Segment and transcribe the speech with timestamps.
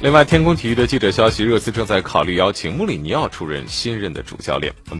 [0.00, 4.72] 另外天空体育的记者消息热刺正在考虑邀请穆里尼奥出任新任的主教练。